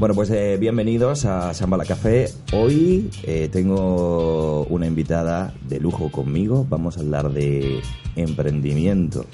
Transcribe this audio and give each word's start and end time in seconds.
Bueno, 0.00 0.14
pues 0.14 0.30
eh, 0.30 0.56
bienvenidos 0.58 1.26
a 1.26 1.52
Sambala 1.52 1.84
Café. 1.84 2.30
Hoy 2.54 3.10
eh, 3.22 3.50
tengo 3.52 4.64
una 4.70 4.86
invitada 4.86 5.52
de 5.68 5.78
lujo 5.78 6.10
conmigo. 6.10 6.66
Vamos 6.66 6.96
a 6.96 7.00
hablar 7.00 7.30
de 7.30 7.82
emprendimiento. 8.16 9.26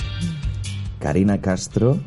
Karina 0.99 1.41
Castro, 1.41 2.01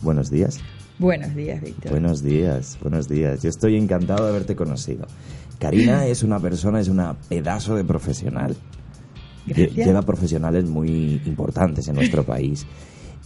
buenos 0.00 0.30
días. 0.30 0.60
Buenos 1.00 1.34
días, 1.34 1.60
Víctor. 1.60 1.90
Buenos 1.90 2.22
días, 2.22 2.78
buenos 2.80 3.08
días. 3.08 3.42
Yo 3.42 3.48
estoy 3.48 3.76
encantado 3.76 4.26
de 4.26 4.30
haberte 4.30 4.54
conocido. 4.54 5.08
Karina 5.58 6.06
es 6.06 6.22
una 6.22 6.38
persona, 6.38 6.78
es 6.78 6.86
una 6.86 7.14
pedazo 7.14 7.74
de 7.74 7.82
profesional. 7.82 8.54
Gracias. 9.44 9.74
Lleva 9.74 10.02
profesionales 10.02 10.66
muy 10.66 11.20
importantes 11.26 11.88
en 11.88 11.96
nuestro 11.96 12.22
país. 12.22 12.64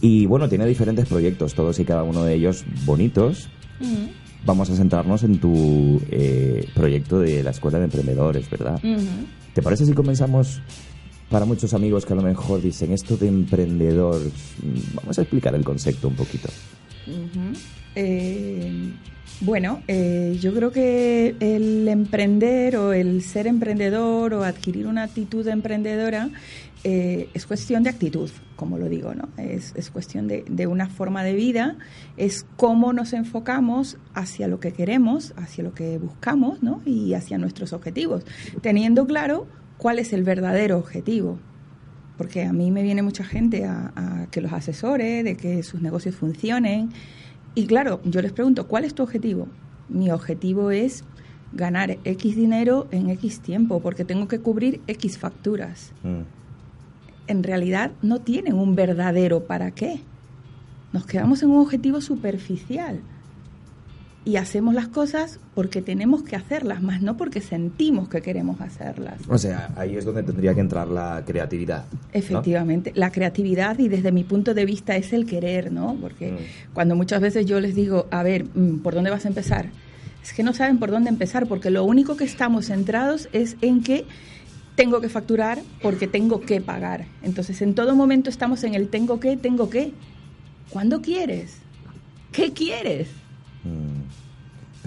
Y 0.01 0.25
bueno, 0.25 0.49
tiene 0.49 0.65
diferentes 0.65 1.05
proyectos, 1.07 1.53
todos 1.53 1.77
y 1.77 1.85
cada 1.85 2.01
uno 2.01 2.23
de 2.23 2.33
ellos 2.33 2.65
bonitos. 2.85 3.49
Mm. 3.79 4.25
Vamos 4.47 4.69
a 4.69 4.75
centrarnos 4.77 5.23
en 5.23 5.39
tu 5.41 6.01
eh, 6.09 6.65
proyecto 6.73 7.19
de 7.19 7.43
la 7.43 7.49
Escuela 7.51 7.79
de 7.79 7.83
Emprendedores, 7.85 8.49
¿verdad? 8.49 8.79
¿Te 9.53 9.61
parece 9.61 9.85
si 9.85 9.91
comenzamos 9.91 10.61
para 11.29 11.43
muchos 11.45 11.73
amigos 11.73 12.05
que 12.05 12.13
a 12.13 12.15
lo 12.15 12.21
mejor 12.21 12.61
dicen 12.61 12.93
esto 12.93 13.17
de 13.17 13.27
emprendedor? 13.27 14.21
mm, 14.21 14.95
Vamos 14.95 15.19
a 15.19 15.21
explicar 15.23 15.53
el 15.53 15.65
concepto 15.65 16.07
un 16.07 16.15
poquito. 16.15 16.47
Eh, 17.95 18.91
bueno, 19.41 19.83
eh, 19.87 20.37
yo 20.39 20.53
creo 20.53 20.71
que 20.71 21.35
el 21.39 21.87
emprender 21.87 22.75
o 22.77 22.93
el 22.93 23.21
ser 23.21 23.45
emprendedor 23.45 24.33
o 24.33 24.43
adquirir 24.43 24.87
una 24.87 25.03
actitud 25.03 25.47
emprendedora 25.47 26.29
eh, 26.83 27.29
es 27.33 27.45
cuestión 27.45 27.83
de 27.83 27.89
actitud, 27.89 28.29
como 28.55 28.77
lo 28.77 28.89
digo, 28.89 29.13
¿no? 29.13 29.29
Es, 29.37 29.73
es 29.75 29.91
cuestión 29.91 30.27
de, 30.27 30.43
de 30.49 30.67
una 30.67 30.89
forma 30.89 31.23
de 31.23 31.33
vida, 31.33 31.77
es 32.17 32.45
cómo 32.55 32.93
nos 32.93 33.13
enfocamos 33.13 33.97
hacia 34.13 34.47
lo 34.47 34.59
que 34.59 34.73
queremos, 34.73 35.33
hacia 35.37 35.63
lo 35.63 35.73
que 35.73 35.97
buscamos, 35.97 36.63
¿no? 36.63 36.81
Y 36.85 37.13
hacia 37.13 37.37
nuestros 37.37 37.73
objetivos, 37.73 38.23
teniendo 38.61 39.05
claro 39.05 39.47
cuál 39.77 39.99
es 39.99 40.13
el 40.13 40.23
verdadero 40.23 40.77
objetivo. 40.77 41.39
Porque 42.17 42.43
a 42.43 42.53
mí 42.53 42.71
me 42.71 42.83
viene 42.83 43.01
mucha 43.01 43.23
gente 43.23 43.65
a, 43.65 43.91
a 43.95 44.27
que 44.31 44.41
los 44.41 44.51
asesore, 44.53 45.23
de 45.23 45.37
que 45.37 45.63
sus 45.63 45.81
negocios 45.81 46.15
funcionen. 46.15 46.89
Y 47.55 47.67
claro, 47.67 48.01
yo 48.03 48.21
les 48.21 48.31
pregunto, 48.31 48.67
¿cuál 48.67 48.83
es 48.83 48.93
tu 48.93 49.03
objetivo? 49.03 49.47
Mi 49.89 50.11
objetivo 50.11 50.71
es 50.71 51.03
ganar 51.53 51.97
X 52.03 52.35
dinero 52.35 52.87
en 52.91 53.09
X 53.09 53.39
tiempo, 53.39 53.79
porque 53.81 54.05
tengo 54.05 54.27
que 54.27 54.39
cubrir 54.39 54.81
X 54.87 55.17
facturas. 55.17 55.93
Mm. 56.03 56.21
En 57.27 57.43
realidad 57.43 57.91
no 58.01 58.19
tienen 58.19 58.55
un 58.55 58.75
verdadero 58.75 59.45
para 59.45 59.71
qué. 59.71 60.01
Nos 60.93 61.05
quedamos 61.05 61.43
en 61.43 61.49
un 61.49 61.59
objetivo 61.59 62.01
superficial 62.01 63.01
y 64.27 64.35
hacemos 64.35 64.75
las 64.75 64.89
cosas 64.89 65.39
porque 65.55 65.81
tenemos 65.81 66.21
que 66.21 66.35
hacerlas, 66.35 66.81
más 66.81 67.01
no 67.01 67.15
porque 67.15 67.39
sentimos 67.39 68.09
que 68.09 68.21
queremos 68.21 68.59
hacerlas. 68.59 69.21
O 69.29 69.37
sea, 69.37 69.69
ahí 69.77 69.95
es 69.95 70.03
donde 70.03 70.21
tendría 70.21 70.53
que 70.53 70.59
entrar 70.59 70.89
la 70.89 71.23
creatividad. 71.25 71.85
¿no? 71.89 71.99
Efectivamente, 72.11 72.91
la 72.93 73.09
creatividad 73.09 73.79
y 73.79 73.87
desde 73.87 74.11
mi 74.11 74.25
punto 74.25 74.53
de 74.53 74.65
vista 74.65 74.97
es 74.97 75.13
el 75.13 75.25
querer, 75.25 75.71
¿no? 75.71 75.95
Porque 76.01 76.33
Mm. 76.33 76.73
cuando 76.73 76.93
muchas 76.97 77.21
veces 77.21 77.45
yo 77.45 77.61
les 77.61 77.73
digo, 77.73 78.07
a 78.11 78.21
ver, 78.21 78.43
mm, 78.53 78.79
¿por 78.79 78.95
dónde 78.95 79.11
vas 79.11 79.23
a 79.23 79.29
empezar? 79.29 79.69
Es 80.21 80.33
que 80.33 80.43
no 80.43 80.53
saben 80.53 80.77
por 80.77 80.91
dónde 80.91 81.09
empezar, 81.09 81.47
porque 81.47 81.69
lo 81.69 81.85
único 81.85 82.17
que 82.17 82.25
estamos 82.25 82.65
centrados 82.65 83.29
es 83.31 83.55
en 83.61 83.81
que 83.81 84.03
tengo 84.75 84.99
que 84.99 85.07
facturar 85.07 85.59
porque 85.81 86.05
tengo 86.05 86.41
que 86.41 86.59
pagar. 86.59 87.05
Entonces, 87.23 87.61
en 87.61 87.75
todo 87.75 87.95
momento 87.95 88.29
estamos 88.29 88.65
en 88.65 88.75
el 88.75 88.89
tengo 88.89 89.21
que, 89.21 89.37
tengo 89.37 89.69
que. 89.69 89.93
¿Cuándo 90.69 91.01
quieres? 91.01 91.59
¿Qué 92.33 92.51
quieres? 92.51 93.07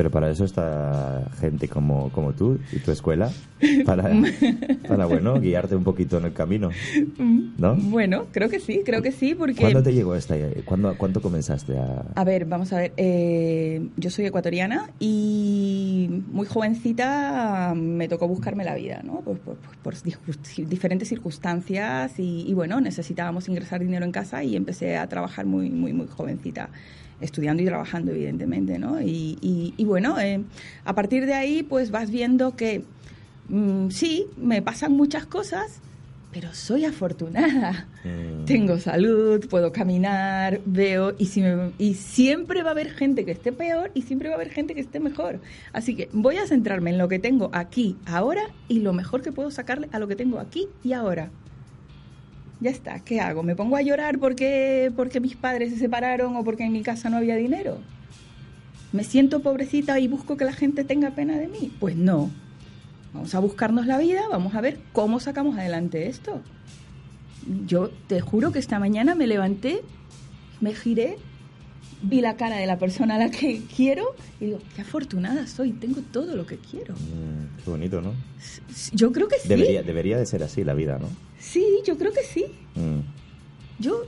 Pero 0.01 0.11
para 0.11 0.31
eso 0.31 0.47
está 0.47 1.29
gente 1.41 1.69
como, 1.69 2.11
como 2.11 2.33
tú 2.33 2.59
y 2.73 2.79
tu 2.79 2.91
escuela, 2.91 3.31
para, 3.85 4.11
para, 4.89 5.05
bueno, 5.05 5.39
guiarte 5.39 5.77
un 5.77 5.85
poquito 5.85 6.17
en 6.17 6.25
el 6.25 6.33
camino, 6.33 6.71
¿no? 7.59 7.75
Bueno, 7.75 8.25
creo 8.33 8.49
que 8.49 8.61
sí, 8.61 8.81
creo 8.83 9.03
que 9.03 9.13
sí, 9.13 9.35
porque... 9.35 9.61
¿Cuándo 9.61 9.83
te 9.83 9.93
llegó 9.93 10.15
esta? 10.15 10.37
¿Cuándo, 10.65 10.97
¿Cuánto 10.97 11.21
comenzaste 11.21 11.77
a...? 11.77 12.07
A 12.15 12.25
ver, 12.25 12.47
vamos 12.47 12.73
a 12.73 12.79
ver. 12.79 12.95
eh, 12.97 13.91
yo 13.99 14.09
soy 14.09 14.25
ecuatoriana 14.25 14.89
y 14.99 16.23
muy 16.33 16.47
jovencita 16.47 17.75
me 17.77 18.09
tocó 18.09 18.27
buscarme 18.27 18.65
la 18.65 18.77
vida, 18.77 19.03
¿no? 19.05 19.21
Pues 19.21 19.39
por, 19.41 19.57
por- 19.59 19.77
por 19.83 19.95
disgu- 19.97 20.67
diferentes 20.67 21.11
circunstancias 21.11 22.19
y, 22.19 22.47
y, 22.49 22.55
bueno, 22.55 22.81
necesitábamos 22.81 23.51
ingresar 23.51 23.81
dinero 23.81 24.07
en 24.07 24.13
casa 24.13 24.43
y 24.43 24.57
empecé 24.57 24.97
a 24.97 25.07
trabajar 25.11 25.45
muy, 25.45 25.69
muy, 25.69 25.93
muy 25.93 26.07
jovencita, 26.07 26.71
estudiando 27.21 27.63
y 27.63 27.67
trabajando, 27.67 28.13
evidentemente, 28.13 28.79
¿no? 28.79 29.01
Y, 29.01 29.39
y- 29.41 29.75
y 29.77 29.85
bueno, 29.85 30.19
eh, 30.21 30.41
a 30.85 30.95
partir 30.95 31.27
de 31.27 31.35
ahí, 31.35 31.63
pues 31.63 31.91
vas 31.91 32.11
viendo 32.11 32.57
que 32.57 32.83
mm, 33.49 33.91
sí, 33.91 34.27
me 34.37 34.63
pasan 34.63 34.93
muchas 34.93 35.27
cosas, 35.27 35.81
pero 36.33 36.55
soy 36.55 36.85
afortunada. 36.85 37.89
Mm. 38.05 38.45
Tengo 38.45 38.79
salud, 38.79 39.45
puedo 39.49 39.73
caminar, 39.73 40.61
veo 40.65 41.15
y, 41.19 41.27
si 41.27 41.41
me- 41.43 41.73
y 41.79 41.95
siempre 41.95 42.63
va 42.63 42.69
a 42.69 42.73
haber 42.73 42.91
gente 42.91 43.25
que 43.25 43.33
esté 43.33 43.51
peor 43.53 43.91
y 43.95 44.03
siempre 44.03 44.29
va 44.29 44.35
a 44.35 44.37
haber 44.37 44.51
gente 44.51 44.75
que 44.75 44.81
esté 44.81 45.01
mejor. 45.01 45.41
Así 45.73 45.97
que 45.97 46.09
voy 46.13 46.37
a 46.37 46.47
centrarme 46.47 46.91
en 46.91 46.99
lo 46.99 47.09
que 47.09 47.19
tengo 47.19 47.51
aquí, 47.53 47.97
ahora 48.07 48.43
y 48.69 48.79
lo 48.79 48.93
mejor 48.93 49.23
que 49.23 49.33
puedo 49.33 49.51
sacarle 49.51 49.89
a 49.93 49.99
lo 49.99 50.07
que 50.09 50.15
tengo 50.17 50.39
aquí 50.39 50.69
y 50.85 50.93
ahora. 50.93 51.31
Ya 52.61 52.71
está, 52.71 53.01
¿qué 53.01 53.21
hago? 53.21 53.43
¿Me 53.43 53.57
pongo 53.57 53.77
a 53.77 53.83
llorar 53.83 54.19
porque, 54.19 54.93
porque 54.95 55.19
mis 55.19 55.35
padres 55.35 55.73
se 55.73 55.79
separaron 55.79 56.37
o 56.37 56.45
porque 56.45 56.65
en 56.65 56.73
mi 56.73 56.83
casa 56.83 57.09
no 57.09 57.17
había 57.17 57.37
dinero? 57.37 57.79
¿Me 58.93 59.03
siento 59.03 59.41
pobrecita 59.41 59.99
y 59.99 60.09
busco 60.09 60.37
que 60.37 60.45
la 60.45 60.53
gente 60.53 60.85
tenga 60.85 61.13
pena 61.13 61.39
de 61.39 61.49
mí? 61.49 61.73
Pues 61.81 61.97
no. 61.97 62.31
Vamos 63.15 63.35
a 63.35 63.39
buscarnos 63.39 63.87
la 63.87 63.99
vida, 63.99 64.23
vamos 64.31 64.55
a 64.55 64.61
ver 64.61 64.79
cómo 64.93 65.21
sacamos 65.21 65.57
adelante 65.57 66.09
esto. 66.09 66.43
Yo 67.67 67.91
te 68.09 68.21
juro 68.21 68.53
que 68.53 68.59
esta 68.59 68.79
mañana 68.79 69.15
me 69.15 69.27
levanté, 69.27 69.81
me 70.61 70.75
giré, 70.75 71.17
vi 72.03 72.21
la 72.21 72.37
cara 72.37 72.57
de 72.57 72.67
la 72.67 72.79
persona 72.79 73.17
a 73.17 73.19
la 73.19 73.31
que 73.31 73.63
quiero 73.75 74.15
y 74.41 74.47
digo, 74.47 74.59
qué 74.75 74.83
afortunada 74.83 75.47
soy, 75.47 75.73
tengo 75.73 76.01
todo 76.13 76.37
lo 76.37 76.47
que 76.47 76.57
quiero. 76.57 76.95
Mm, 76.95 77.63
qué 77.65 77.71
bonito, 77.71 78.01
¿no? 78.01 78.15
Yo 78.93 79.13
creo 79.13 79.29
que 79.29 79.39
sí. 79.39 79.49
Debería, 79.49 79.83
debería 79.83 80.19
de 80.19 80.27
ser 80.27 80.43
así 80.43 80.65
la 80.65 80.75
vida, 80.75 80.99
¿no? 80.99 81.09
Sí, 81.39 81.65
yo 81.87 81.97
creo 81.99 82.13
que 82.13 82.23
sí. 82.23 82.47
Mm. 82.75 83.01
Yo, 83.81 84.03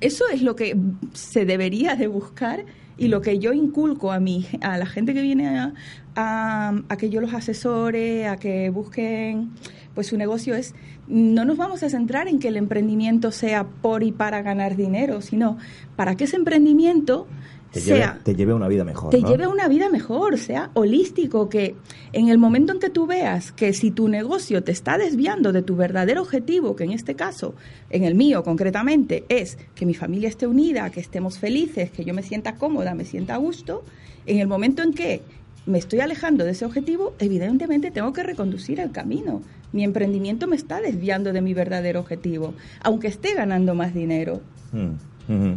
eso 0.00 0.28
es 0.28 0.42
lo 0.42 0.54
que 0.54 0.76
se 1.12 1.44
debería 1.44 1.96
de 1.96 2.06
buscar 2.06 2.64
y 2.98 3.08
lo 3.08 3.22
que 3.22 3.38
yo 3.38 3.52
inculco 3.52 4.12
a 4.12 4.20
mi, 4.20 4.46
a 4.60 4.76
la 4.76 4.86
gente 4.86 5.14
que 5.14 5.22
viene 5.22 5.48
a, 5.48 5.72
a, 6.16 6.82
a 6.88 6.96
que 6.96 7.08
yo 7.08 7.20
los 7.20 7.32
asesore, 7.32 8.26
a 8.26 8.36
que 8.36 8.70
busquen 8.70 9.50
pues 9.98 10.06
su 10.06 10.16
negocio 10.16 10.54
es, 10.54 10.76
no 11.08 11.44
nos 11.44 11.56
vamos 11.56 11.82
a 11.82 11.90
centrar 11.90 12.28
en 12.28 12.38
que 12.38 12.46
el 12.46 12.56
emprendimiento 12.56 13.32
sea 13.32 13.64
por 13.64 14.04
y 14.04 14.12
para 14.12 14.42
ganar 14.42 14.76
dinero, 14.76 15.22
sino 15.22 15.58
para 15.96 16.16
que 16.16 16.22
ese 16.22 16.36
emprendimiento 16.36 17.26
te, 17.72 17.80
sea, 17.80 17.96
lleve, 17.96 18.24
te 18.24 18.34
lleve 18.34 18.52
a 18.52 18.54
una 18.54 18.68
vida 18.68 18.84
mejor. 18.84 19.10
te 19.10 19.20
¿no? 19.20 19.28
lleve 19.28 19.44
a 19.44 19.48
una 19.48 19.68
vida 19.68 19.90
mejor, 19.90 20.38
sea 20.38 20.70
holístico, 20.74 21.48
que 21.48 21.74
en 22.12 22.28
el 22.28 22.38
momento 22.38 22.72
en 22.72 22.80
que 22.80 22.90
tú 22.90 23.06
veas 23.06 23.52
que 23.52 23.72
si 23.72 23.90
tu 23.90 24.08
negocio 24.08 24.62
te 24.62 24.72
está 24.72 24.98
desviando 24.98 25.52
de 25.52 25.62
tu 25.62 25.76
verdadero 25.76 26.22
objetivo, 26.22 26.76
que 26.76 26.84
en 26.84 26.92
este 26.92 27.14
caso, 27.14 27.54
en 27.90 28.04
el 28.04 28.14
mío 28.14 28.42
concretamente, 28.42 29.24
es 29.28 29.58
que 29.74 29.86
mi 29.86 29.94
familia 29.94 30.28
esté 30.28 30.46
unida, 30.46 30.90
que 30.90 31.00
estemos 31.00 31.38
felices, 31.38 31.90
que 31.90 32.04
yo 32.04 32.14
me 32.14 32.22
sienta 32.22 32.56
cómoda, 32.56 32.94
me 32.94 33.04
sienta 33.04 33.34
a 33.34 33.38
gusto, 33.38 33.84
en 34.26 34.38
el 34.38 34.46
momento 34.46 34.82
en 34.82 34.92
que 34.92 35.22
me 35.66 35.78
estoy 35.78 36.00
alejando 36.00 36.44
de 36.44 36.52
ese 36.52 36.64
objetivo, 36.64 37.14
evidentemente 37.18 37.90
tengo 37.90 38.12
que 38.12 38.22
reconducir 38.22 38.80
el 38.80 38.90
camino. 38.90 39.42
Mi 39.72 39.84
emprendimiento 39.84 40.46
me 40.46 40.56
está 40.56 40.80
desviando 40.80 41.32
de 41.34 41.42
mi 41.42 41.52
verdadero 41.52 42.00
objetivo, 42.00 42.54
aunque 42.80 43.08
esté 43.08 43.34
ganando 43.34 43.74
más 43.74 43.92
dinero. 43.92 44.40
Mm, 44.72 45.52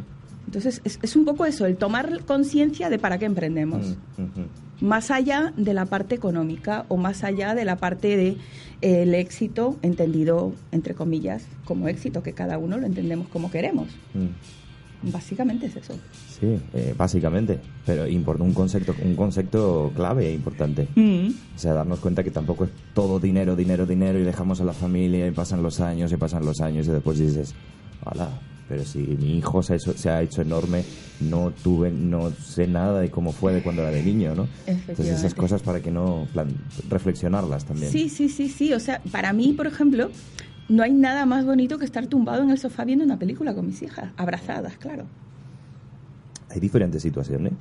Entonces, 0.51 0.81
es, 0.83 0.99
es 1.01 1.15
un 1.15 1.23
poco 1.23 1.45
eso, 1.45 1.65
el 1.65 1.77
tomar 1.77 2.25
conciencia 2.25 2.89
de 2.89 2.99
para 2.99 3.17
qué 3.17 3.23
emprendemos. 3.23 3.95
Mm, 4.17 4.85
más 4.85 5.09
allá 5.09 5.53
de 5.55 5.73
la 5.73 5.85
parte 5.85 6.13
económica 6.13 6.83
o 6.89 6.97
más 6.97 7.23
allá 7.23 7.55
de 7.55 7.63
la 7.63 7.77
parte 7.77 8.17
de 8.17 8.27
eh, 8.81 9.03
el 9.03 9.15
éxito 9.15 9.77
entendido 9.81 10.51
entre 10.73 10.93
comillas 10.93 11.45
como 11.63 11.87
éxito 11.87 12.21
que 12.21 12.33
cada 12.33 12.57
uno 12.57 12.77
lo 12.77 12.85
entendemos 12.85 13.29
como 13.29 13.49
queremos. 13.49 13.87
Mm. 14.13 15.09
básicamente 15.13 15.67
es 15.67 15.77
eso. 15.77 15.93
Sí, 16.37 16.59
eh, 16.73 16.93
básicamente, 16.97 17.57
pero 17.85 18.05
importa 18.05 18.43
un 18.43 18.53
concepto, 18.53 18.93
un 19.01 19.15
concepto 19.15 19.93
clave 19.95 20.27
e 20.27 20.33
importante. 20.33 20.89
O 21.55 21.57
sea, 21.57 21.71
darnos 21.71 21.99
cuenta 21.99 22.25
que 22.25 22.31
tampoco 22.31 22.65
es 22.65 22.71
todo 22.93 23.21
dinero, 23.21 23.55
dinero, 23.55 23.85
dinero 23.85 24.19
y 24.19 24.23
dejamos 24.23 24.59
a 24.59 24.65
la 24.65 24.73
familia 24.73 25.25
y 25.27 25.31
pasan 25.31 25.63
los 25.63 25.79
años 25.79 26.11
y 26.11 26.17
pasan 26.17 26.43
los 26.43 26.59
años 26.59 26.89
y 26.89 26.91
después 26.91 27.19
dices, 27.19 27.55
hola, 28.03 28.31
pero 28.71 28.85
si 28.85 28.99
mi 28.99 29.37
hijo 29.37 29.61
se 29.61 29.73
ha, 29.73 29.75
hecho, 29.75 29.91
se 29.97 30.09
ha 30.09 30.21
hecho 30.21 30.41
enorme, 30.41 30.85
no 31.19 31.51
tuve, 31.51 31.91
no 31.91 32.31
sé 32.31 32.67
nada 32.67 33.01
de 33.01 33.11
cómo 33.11 33.33
fue 33.33 33.53
de 33.53 33.61
cuando 33.61 33.81
era 33.81 33.91
de 33.91 34.01
niño, 34.01 34.33
¿no? 34.33 34.47
Entonces 34.65 35.07
esas 35.09 35.33
cosas 35.33 35.61
para 35.61 35.81
que 35.81 35.91
no, 35.91 36.25
plan, 36.31 36.47
reflexionarlas 36.89 37.65
también. 37.65 37.91
sí 37.91 38.07
sí 38.07 38.29
sí 38.29 38.47
sí 38.47 38.71
o 38.71 38.79
sea 38.79 39.01
para 39.11 39.33
mí 39.33 39.51
por 39.51 39.67
ejemplo 39.67 40.09
no 40.69 40.83
hay 40.83 40.93
nada 40.93 41.25
más 41.25 41.45
bonito 41.45 41.77
que 41.77 41.83
estar 41.83 42.07
tumbado 42.07 42.43
en 42.43 42.49
el 42.49 42.57
sofá 42.57 42.85
viendo 42.85 43.03
una 43.03 43.19
película 43.19 43.53
con 43.53 43.67
mis 43.67 43.81
hijas 43.81 44.13
abrazadas 44.15 44.77
claro 44.77 45.03
Hay 46.49 46.61
diferentes 46.61 47.01
situaciones 47.01 47.51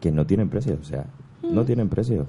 que 0.00 0.12
no 0.12 0.26
tienen 0.26 0.48
precio, 0.48 0.78
o 0.80 0.84
sea, 0.84 1.06
no 1.42 1.64
tienen 1.64 1.88
precio. 1.88 2.24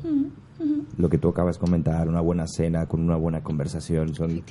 Lo 0.98 1.10
que 1.10 1.18
tú 1.20 1.28
acabas 1.30 1.58
de 1.58 1.60
comentar, 1.62 2.08
una 2.08 2.22
buena 2.22 2.48
cena 2.48 2.88
con 2.88 3.02
una 3.02 3.16
buena 3.16 3.44
conversación, 3.44 4.16
son 4.16 4.44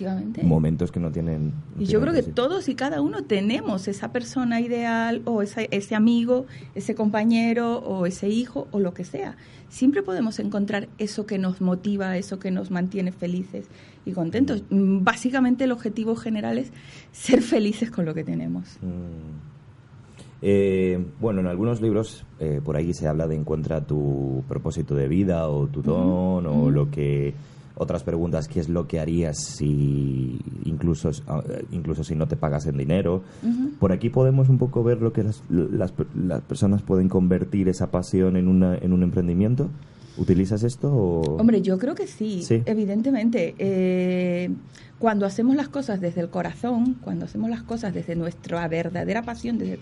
momentos 0.45 0.93
que 0.93 1.01
no 1.01 1.11
tienen... 1.11 1.53
no 1.75 1.83
Y 1.83 1.87
yo 1.87 2.01
creo 2.01 2.13
que 2.13 2.23
todos 2.23 2.69
y 2.69 2.77
cada 2.77 3.01
uno 3.03 3.25
tenemos 3.25 3.89
esa 3.89 4.13
persona 4.13 4.61
ideal 4.61 5.23
o 5.25 5.43
esa- 5.43 5.63
ese 5.63 5.95
amigo, 5.97 6.47
ese 6.77 6.95
compañero 6.95 7.79
o 7.79 8.07
ese 8.07 8.29
hijo 8.29 8.69
o 8.71 8.79
lo 8.79 8.95
que 8.95 9.05
sea. 9.05 9.37
Siempre 9.69 10.05
podemos 10.05 10.39
encontrar 10.39 10.89
eso 10.99 11.27
que 11.27 11.39
nos 11.39 11.61
motiva, 11.61 12.17
eso 12.17 12.39
que 12.39 12.53
nos 12.53 12.71
mantiene 12.71 13.11
felices 13.11 13.67
y 14.05 14.13
contentos. 14.13 14.63
Mm, 14.71 15.03
Básicamente 15.03 15.65
el 15.65 15.73
objetivo 15.73 16.15
general 16.15 16.59
es 16.59 16.71
ser 17.11 17.43
felices 17.43 17.91
con 17.91 18.05
lo 18.05 18.15
que 18.15 18.23
tenemos. 18.23 18.79
Mm. 18.83 19.46
Eh, 20.49 21.05
bueno, 21.19 21.41
en 21.41 21.49
algunos 21.49 21.81
libros 21.81 22.25
eh, 22.39 22.61
por 22.65 22.77
ahí 22.77 22.95
se 22.95 23.09
habla 23.09 23.27
de 23.27 23.35
encuentra 23.35 23.81
tu 23.81 24.45
propósito 24.47 24.95
de 24.95 25.09
vida 25.09 25.49
o 25.49 25.67
tu 25.67 25.83
don 25.83 26.47
o 26.47 26.71
lo 26.71 26.89
que 26.89 27.35
otras 27.75 28.05
preguntas 28.05 28.47
qué 28.47 28.61
es 28.61 28.69
lo 28.69 28.87
que 28.87 29.01
harías 29.01 29.37
si 29.39 30.39
incluso 30.65 31.11
ah, 31.27 31.43
incluso 31.73 32.05
si 32.05 32.15
no 32.15 32.29
te 32.29 32.37
pagas 32.37 32.67
en 32.67 32.77
dinero. 32.77 33.23
Por 33.81 33.91
aquí 33.91 34.09
podemos 34.09 34.49
un 34.49 34.59
poco 34.59 34.85
ver 34.85 35.03
lo 35.03 35.13
que 35.13 35.25
las, 35.25 35.43
las, 35.49 35.93
las 36.15 36.43
personas 36.43 36.81
pueden 36.81 37.09
convertir 37.09 37.69
esa 37.69 37.91
pasión 37.91 38.37
en 38.37 38.47
una 38.47 38.77
en 38.77 38.93
un 38.93 39.03
emprendimiento. 39.03 39.69
¿Utilizas 40.19 40.63
esto 40.63 40.89
o 40.93 41.37
Hombre, 41.37 41.61
yo 41.63 41.79
creo 41.79 41.95
que 41.95 42.07
sí, 42.07 42.43
Sí. 42.43 42.63
evidentemente. 42.67 43.55
Eh, 43.59 44.51
cuando 44.99 45.27
hacemos 45.27 45.57
las 45.57 45.69
cosas 45.69 46.01
desde 46.01 46.23
el 46.23 46.31
corazón, 46.31 46.95
cuando 47.03 47.27
hacemos 47.27 47.51
las 47.51 47.63
cosas 47.63 47.93
desde 47.93 48.17
nuestra 48.17 48.67
verdadera 48.67 49.23
pasión, 49.23 49.59
desde 49.59 49.79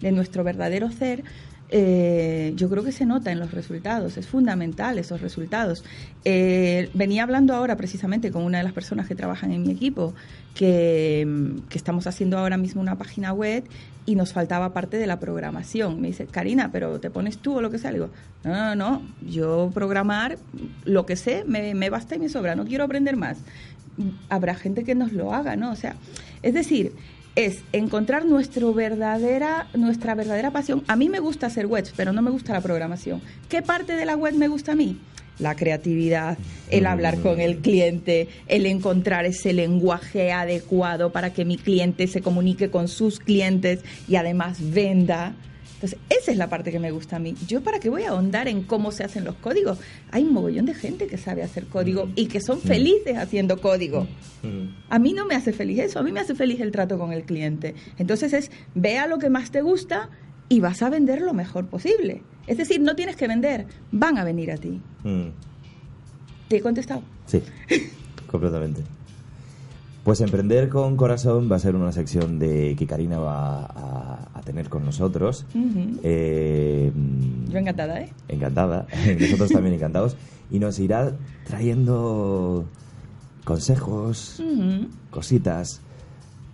de 0.00 0.12
nuestro 0.12 0.44
verdadero 0.44 0.90
ser, 0.90 1.24
eh, 1.70 2.52
yo 2.56 2.70
creo 2.70 2.82
que 2.82 2.92
se 2.92 3.04
nota 3.04 3.30
en 3.30 3.38
los 3.38 3.52
resultados, 3.52 4.16
es 4.16 4.26
fundamental 4.26 4.98
esos 4.98 5.20
resultados. 5.20 5.84
Eh, 6.24 6.90
venía 6.94 7.22
hablando 7.22 7.54
ahora 7.54 7.76
precisamente 7.76 8.30
con 8.30 8.42
una 8.42 8.58
de 8.58 8.64
las 8.64 8.72
personas 8.72 9.06
que 9.06 9.14
trabajan 9.14 9.52
en 9.52 9.62
mi 9.62 9.70
equipo, 9.70 10.14
que, 10.54 11.26
mm, 11.26 11.68
que 11.68 11.78
estamos 11.78 12.06
haciendo 12.06 12.38
ahora 12.38 12.56
mismo 12.56 12.80
una 12.80 12.96
página 12.96 13.32
web 13.32 13.64
y 14.06 14.14
nos 14.14 14.32
faltaba 14.32 14.72
parte 14.72 14.96
de 14.96 15.06
la 15.06 15.20
programación. 15.20 16.00
Me 16.00 16.08
dice, 16.08 16.26
Karina, 16.26 16.70
pero 16.72 16.98
te 17.00 17.10
pones 17.10 17.38
tú 17.38 17.58
o 17.58 17.60
lo 17.60 17.70
que 17.70 17.78
sea. 17.78 17.90
Le 17.90 17.98
digo, 17.98 18.10
no, 18.44 18.54
no, 18.54 18.74
no, 18.74 19.02
yo 19.20 19.70
programar 19.74 20.38
lo 20.84 21.04
que 21.04 21.16
sé 21.16 21.44
me, 21.46 21.74
me 21.74 21.90
basta 21.90 22.16
y 22.16 22.18
me 22.18 22.30
sobra, 22.30 22.54
no 22.54 22.64
quiero 22.64 22.84
aprender 22.84 23.16
más. 23.16 23.36
Habrá 24.30 24.54
gente 24.54 24.84
que 24.84 24.94
nos 24.94 25.12
lo 25.12 25.34
haga, 25.34 25.56
¿no? 25.56 25.70
O 25.70 25.76
sea, 25.76 25.96
es 26.42 26.54
decir, 26.54 26.92
es 27.38 27.62
encontrar 27.70 28.24
nuestro 28.24 28.74
verdadera, 28.74 29.68
nuestra 29.72 30.16
verdadera 30.16 30.50
pasión. 30.50 30.82
A 30.88 30.96
mí 30.96 31.08
me 31.08 31.20
gusta 31.20 31.46
hacer 31.46 31.66
webs, 31.66 31.92
pero 31.96 32.12
no 32.12 32.20
me 32.20 32.32
gusta 32.32 32.52
la 32.52 32.60
programación. 32.60 33.22
¿Qué 33.48 33.62
parte 33.62 33.94
de 33.94 34.04
la 34.04 34.16
web 34.16 34.34
me 34.34 34.48
gusta 34.48 34.72
a 34.72 34.74
mí? 34.74 34.98
La 35.38 35.54
creatividad, 35.54 36.36
el 36.68 36.84
hablar 36.84 37.20
con 37.20 37.38
el 37.38 37.58
cliente, 37.58 38.26
el 38.48 38.66
encontrar 38.66 39.24
ese 39.24 39.52
lenguaje 39.52 40.32
adecuado 40.32 41.12
para 41.12 41.32
que 41.32 41.44
mi 41.44 41.56
cliente 41.58 42.08
se 42.08 42.22
comunique 42.22 42.70
con 42.70 42.88
sus 42.88 43.20
clientes 43.20 43.84
y 44.08 44.16
además 44.16 44.58
venda. 44.72 45.36
Entonces, 45.78 46.00
esa 46.10 46.32
es 46.32 46.36
la 46.36 46.48
parte 46.48 46.72
que 46.72 46.80
me 46.80 46.90
gusta 46.90 47.16
a 47.16 47.18
mí. 47.20 47.36
Yo, 47.46 47.62
¿para 47.62 47.78
qué 47.78 47.88
voy 47.88 48.02
a 48.02 48.10
ahondar 48.10 48.48
en 48.48 48.64
cómo 48.64 48.90
se 48.90 49.04
hacen 49.04 49.22
los 49.22 49.36
códigos? 49.36 49.78
Hay 50.10 50.24
un 50.24 50.32
mogollón 50.32 50.66
de 50.66 50.74
gente 50.74 51.06
que 51.06 51.16
sabe 51.18 51.44
hacer 51.44 51.66
código 51.66 52.10
y 52.16 52.26
que 52.26 52.40
son 52.40 52.60
felices 52.60 53.16
haciendo 53.16 53.60
código. 53.60 54.08
Mm. 54.42 54.74
A 54.88 54.98
mí 54.98 55.12
no 55.12 55.24
me 55.24 55.36
hace 55.36 55.52
feliz 55.52 55.78
eso, 55.78 56.00
a 56.00 56.02
mí 56.02 56.10
me 56.10 56.18
hace 56.18 56.34
feliz 56.34 56.60
el 56.60 56.72
trato 56.72 56.98
con 56.98 57.12
el 57.12 57.22
cliente. 57.22 57.76
Entonces 57.96 58.32
es, 58.32 58.50
vea 58.74 59.06
lo 59.06 59.18
que 59.18 59.30
más 59.30 59.52
te 59.52 59.62
gusta 59.62 60.10
y 60.48 60.58
vas 60.58 60.82
a 60.82 60.90
vender 60.90 61.20
lo 61.20 61.32
mejor 61.32 61.68
posible. 61.68 62.22
Es 62.48 62.56
decir, 62.58 62.80
no 62.80 62.96
tienes 62.96 63.14
que 63.14 63.28
vender, 63.28 63.66
van 63.92 64.18
a 64.18 64.24
venir 64.24 64.50
a 64.50 64.56
ti. 64.56 64.80
Mm. 65.04 65.28
¿Te 66.48 66.56
he 66.56 66.60
contestado? 66.60 67.04
Sí, 67.26 67.40
completamente. 68.26 68.82
Pues 70.08 70.22
Emprender 70.22 70.70
con 70.70 70.96
Corazón 70.96 71.52
va 71.52 71.56
a 71.56 71.58
ser 71.58 71.76
una 71.76 71.92
sección 71.92 72.38
de 72.38 72.74
que 72.78 72.86
Karina 72.86 73.18
va 73.18 73.66
a, 73.66 74.28
a 74.32 74.40
tener 74.40 74.70
con 74.70 74.82
nosotros. 74.82 75.44
Eh, 76.02 76.90
Yo 77.50 77.58
encantada, 77.58 78.00
¿eh? 78.00 78.10
encantada, 78.26 78.86
nosotros 79.20 79.50
también 79.50 79.74
encantados. 79.74 80.16
Y 80.50 80.60
nos 80.60 80.78
irá 80.78 81.12
trayendo 81.46 82.64
consejos, 83.44 84.42
cositas, 85.10 85.82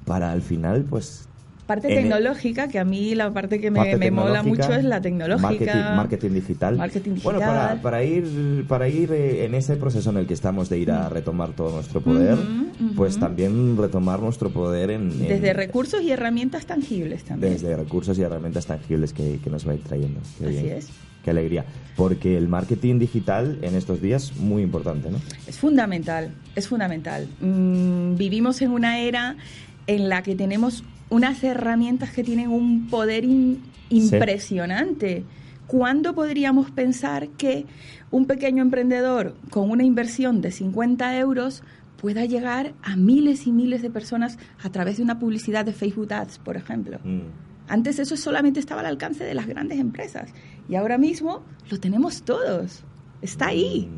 para 0.04 0.32
al 0.32 0.42
final, 0.42 0.82
pues... 0.90 1.28
Parte 1.66 1.88
tecnológica, 1.88 2.68
que 2.68 2.78
a 2.78 2.84
mí 2.84 3.14
la 3.14 3.32
parte 3.32 3.58
que 3.58 3.70
me, 3.70 3.78
parte 3.78 3.96
me 3.96 4.10
mola 4.10 4.42
mucho 4.42 4.72
es 4.74 4.84
la 4.84 5.00
tecnológica. 5.00 5.48
Marketing, 5.48 5.96
marketing 5.96 6.30
digital. 6.32 6.76
Marketing 6.76 7.12
Bueno, 7.22 7.38
para, 7.38 7.52
digital. 7.52 7.80
para 7.80 8.04
ir, 8.04 8.66
para 8.68 8.88
ir 8.88 9.10
eh, 9.12 9.46
en 9.46 9.54
ese 9.54 9.76
proceso 9.76 10.10
en 10.10 10.18
el 10.18 10.26
que 10.26 10.34
estamos 10.34 10.68
de 10.68 10.78
ir 10.78 10.90
a 10.90 11.08
retomar 11.08 11.52
todo 11.52 11.74
nuestro 11.74 12.02
poder, 12.02 12.34
Ujú, 12.34 12.84
ujú. 12.86 12.94
pues 12.96 13.18
también 13.18 13.76
retomar 13.78 14.20
nuestro 14.20 14.50
poder 14.50 14.90
en... 14.90 15.10
en- 15.10 15.26
Desde 15.28 15.54
recursos 15.54 16.02
y 16.02 16.10
herramientas 16.10 16.66
tangibles 16.66 17.24
también. 17.24 17.54
desde 17.54 17.74
recursos 17.76 18.18
y 18.18 18.22
herramientas 18.22 18.66
tangibles 18.66 19.14
que, 19.14 19.38
que 19.42 19.48
nos 19.48 19.66
va 19.66 19.72
a 19.72 19.74
ir 19.76 19.80
trayendo. 19.82 20.20
Qué 20.38 20.46
Así 20.46 20.54
bien. 20.62 20.76
es. 20.76 20.88
Qué 21.24 21.30
alegría. 21.30 21.64
Porque 21.96 22.36
el 22.36 22.46
marketing 22.48 22.98
digital 22.98 23.58
en 23.62 23.74
estos 23.74 24.02
días 24.02 24.24
es 24.24 24.36
muy 24.36 24.62
importante, 24.62 25.10
¿no? 25.10 25.16
Es 25.46 25.56
fundamental, 25.58 26.32
es 26.54 26.68
fundamental. 26.68 27.26
Mm, 27.40 28.16
vivimos 28.16 28.60
en 28.60 28.70
una 28.72 28.98
era 28.98 29.36
en 29.86 30.08
la 30.08 30.22
que 30.22 30.34
tenemos 30.34 30.84
unas 31.10 31.42
herramientas 31.44 32.10
que 32.10 32.24
tienen 32.24 32.48
un 32.50 32.88
poder 32.88 33.24
in- 33.24 33.60
impresionante. 33.90 35.24
¿Cuándo 35.66 36.14
podríamos 36.14 36.70
pensar 36.70 37.28
que 37.30 37.66
un 38.10 38.26
pequeño 38.26 38.62
emprendedor 38.62 39.34
con 39.50 39.70
una 39.70 39.82
inversión 39.84 40.40
de 40.40 40.50
50 40.52 41.18
euros 41.18 41.62
pueda 42.00 42.24
llegar 42.26 42.74
a 42.82 42.96
miles 42.96 43.46
y 43.46 43.52
miles 43.52 43.80
de 43.82 43.90
personas 43.90 44.38
a 44.62 44.70
través 44.70 44.98
de 44.98 45.02
una 45.02 45.18
publicidad 45.18 45.64
de 45.64 45.72
Facebook 45.72 46.12
Ads, 46.12 46.38
por 46.38 46.56
ejemplo? 46.56 46.98
Mm. 47.02 47.20
Antes 47.66 47.98
eso 47.98 48.16
solamente 48.18 48.60
estaba 48.60 48.80
al 48.82 48.86
alcance 48.86 49.24
de 49.24 49.32
las 49.34 49.46
grandes 49.46 49.78
empresas 49.78 50.30
y 50.68 50.74
ahora 50.74 50.98
mismo 50.98 51.42
lo 51.70 51.80
tenemos 51.80 52.22
todos. 52.22 52.84
Está 53.22 53.46
ahí. 53.48 53.88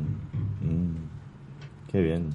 Mm. 0.61 1.91
Qué 1.91 2.01
bien. 2.01 2.29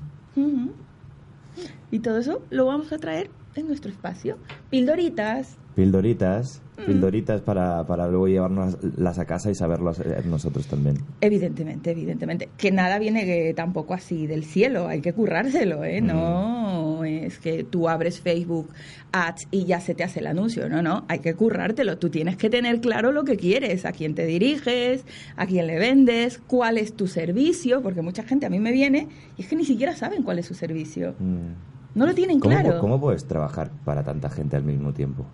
Y 1.90 1.98
todo 2.00 2.18
eso 2.18 2.42
lo 2.50 2.66
vamos 2.66 2.92
a 2.92 2.98
traer 2.98 3.30
en 3.56 3.66
nuestro 3.68 3.90
espacio. 3.90 4.36
Pildoritas. 4.70 5.56
Pildoritas, 5.74 6.60
Mm. 6.78 6.86
pildoritas 6.86 7.42
para, 7.42 7.84
para 7.86 8.08
luego 8.08 8.28
llevarnos 8.28 8.78
las 8.96 9.18
a 9.18 9.26
casa 9.26 9.50
y 9.50 9.54
saberlo 9.54 9.90
hacer 9.90 10.24
nosotros 10.26 10.66
también. 10.66 10.96
Evidentemente, 11.20 11.90
evidentemente. 11.90 12.48
Que 12.56 12.70
nada 12.70 12.98
viene 12.98 13.24
que 13.26 13.52
tampoco 13.54 13.92
así 13.94 14.26
del 14.26 14.44
cielo, 14.44 14.88
hay 14.88 15.00
que 15.02 15.12
currárselo, 15.12 15.84
¿eh? 15.84 16.00
No 16.00 17.04
es 17.04 17.38
que 17.38 17.64
tú 17.64 17.88
abres 17.88 18.20
Facebook 18.20 18.70
Ads 19.12 19.48
y 19.50 19.64
ya 19.66 19.80
se 19.80 19.94
te 19.94 20.02
hace 20.04 20.20
el 20.20 20.26
anuncio, 20.26 20.68
no, 20.70 20.80
no, 20.80 21.04
hay 21.08 21.18
que 21.18 21.34
currártelo. 21.34 21.98
Tú 21.98 22.08
tienes 22.08 22.36
que 22.36 22.48
tener 22.48 22.80
claro 22.80 23.12
lo 23.12 23.24
que 23.24 23.36
quieres, 23.36 23.84
a 23.84 23.92
quién 23.92 24.14
te 24.14 24.24
diriges, 24.24 25.04
a 25.36 25.46
quién 25.46 25.66
le 25.66 25.78
vendes, 25.78 26.40
cuál 26.46 26.78
es 26.78 26.94
tu 26.94 27.06
servicio, 27.06 27.82
porque 27.82 28.00
mucha 28.00 28.22
gente 28.22 28.46
a 28.46 28.50
mí 28.50 28.60
me 28.60 28.72
viene 28.72 29.08
y 29.36 29.42
es 29.42 29.48
que 29.48 29.56
ni 29.56 29.64
siquiera 29.66 29.94
saben 29.94 30.22
cuál 30.22 30.38
es 30.38 30.46
su 30.46 30.54
servicio. 30.54 31.14
Mm. 31.18 31.71
No 31.94 32.06
lo 32.06 32.14
tienen 32.14 32.40
¿Cómo, 32.40 32.54
claro. 32.54 32.78
¿Cómo 32.80 33.00
puedes 33.00 33.26
trabajar 33.26 33.70
para 33.84 34.02
tanta 34.02 34.30
gente 34.30 34.56
al 34.56 34.64
mismo 34.64 34.92
tiempo? 34.92 35.26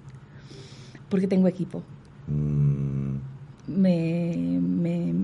Porque 1.09 1.27
tengo 1.27 1.49
equipo. 1.49 1.83
Mm, 2.27 3.17
me, 3.69 4.59
me, 4.61 5.15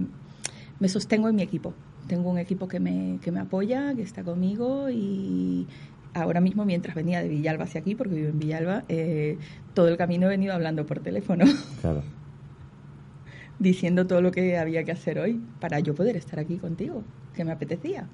me 0.78 0.88
sostengo 0.88 1.28
en 1.28 1.36
mi 1.36 1.42
equipo. 1.42 1.74
Tengo 2.06 2.30
un 2.30 2.38
equipo 2.38 2.68
que 2.68 2.80
me, 2.80 3.18
que 3.22 3.32
me 3.32 3.40
apoya, 3.40 3.94
que 3.94 4.02
está 4.02 4.22
conmigo 4.22 4.90
y 4.90 5.66
ahora 6.14 6.40
mismo 6.40 6.64
mientras 6.64 6.94
venía 6.94 7.20
de 7.20 7.28
Villalba 7.28 7.64
hacia 7.64 7.80
aquí, 7.80 7.94
porque 7.94 8.14
vivo 8.14 8.28
en 8.28 8.38
Villalba, 8.38 8.84
eh, 8.88 9.38
todo 9.74 9.88
el 9.88 9.96
camino 9.96 10.26
he 10.26 10.30
venido 10.30 10.54
hablando 10.54 10.86
por 10.86 11.00
teléfono, 11.00 11.44
claro. 11.80 12.02
diciendo 13.58 14.06
todo 14.06 14.22
lo 14.22 14.30
que 14.30 14.56
había 14.56 14.84
que 14.84 14.92
hacer 14.92 15.18
hoy 15.18 15.40
para 15.60 15.80
yo 15.80 15.94
poder 15.94 16.16
estar 16.16 16.38
aquí 16.38 16.56
contigo, 16.58 17.02
que 17.34 17.44
me 17.44 17.52
apetecía. 17.52 18.08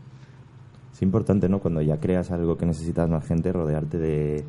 Es 1.00 1.02
importante, 1.02 1.48
¿no? 1.48 1.60
Cuando 1.60 1.80
ya 1.80 1.96
creas 1.96 2.30
algo 2.30 2.58
que 2.58 2.66
necesitas 2.66 3.08
más 3.08 3.26
gente, 3.26 3.50
rodearte 3.54 3.96
de, 3.96 4.44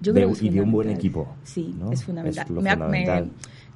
Yo 0.00 0.14
y 0.40 0.48
de 0.48 0.62
un 0.62 0.72
buen 0.72 0.88
equipo. 0.88 1.28
Sí, 1.42 1.76
¿no? 1.78 1.92
es 1.92 2.02
fundamental. 2.02 2.46
Me 2.50 3.28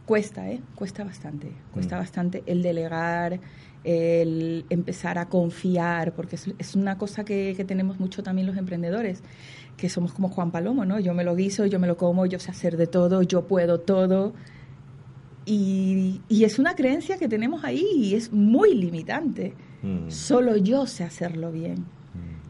cuesta, 0.07 0.51
¿eh? 0.51 0.59
Cuesta 0.75 1.05
bastante. 1.05 1.53
Cuesta 1.71 1.97
Mm. 1.97 1.99
bastante 1.99 2.43
el 2.47 2.63
delegar, 2.63 3.39
el 3.85 4.65
empezar 4.71 5.19
a 5.19 5.29
confiar, 5.29 6.15
porque 6.15 6.37
es, 6.37 6.49
es 6.59 6.75
una 6.77 6.97
cosa 6.97 7.27
que, 7.27 7.53
que 7.55 7.67
tenemos 7.67 8.01
mucho 8.01 8.23
también 8.23 8.47
los 8.47 8.57
emprendedores, 8.57 9.23
que 9.77 9.91
somos 9.91 10.15
como 10.15 10.31
Juan 10.31 10.51
Palomo, 10.51 10.87
¿no? 10.87 10.99
Yo 11.01 11.13
me 11.13 11.25
lo 11.25 11.37
guiso, 11.37 11.67
yo 11.67 11.79
me 11.79 11.87
lo 11.87 11.99
como, 11.99 12.25
yo 12.25 12.39
sé 12.39 12.51
hacer 12.51 12.79
de 12.79 12.87
todo, 12.87 13.21
yo 13.21 13.47
puedo 13.47 13.81
todo. 13.81 14.33
Y, 15.45 16.23
y 16.31 16.45
es 16.45 16.59
una 16.59 16.75
creencia 16.75 17.19
que 17.19 17.29
tenemos 17.29 17.65
ahí 17.65 17.85
y 17.95 18.15
es 18.15 18.33
muy 18.33 18.73
limitante. 18.75 19.53
Mm. 19.83 20.11
Solo 20.11 20.57
yo 20.57 20.87
sé 20.87 21.05
hacerlo 21.05 21.53
bien. 21.53 21.98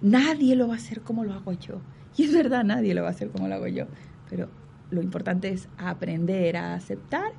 Nadie 0.03 0.55
lo 0.57 0.69
va 0.69 0.75
a 0.75 0.77
hacer 0.77 1.01
como 1.03 1.25
lo 1.25 1.35
hago 1.35 1.53
yo. 1.53 1.81
Y 2.17 2.25
es 2.25 2.35
verdad, 2.35 2.65
nadie 2.65 2.95
lo 2.95 3.03
va 3.03 3.09
a 3.09 3.11
hacer 3.13 3.31
como 3.31 3.49
lo 3.49 3.55
hago 3.55 3.67
yo. 3.69 3.87
Pero 4.31 4.49
lo 4.91 5.03
importante 5.03 5.49
es 5.51 5.69
aprender 5.79 6.57
a 6.57 6.75
aceptar 6.75 7.33